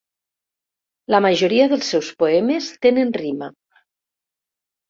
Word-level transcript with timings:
La 1.15 1.19
majoria 1.25 1.67
dels 1.73 1.91
seus 1.95 2.09
poemes 2.23 2.71
tenen 2.87 3.15
rima. 3.23 3.51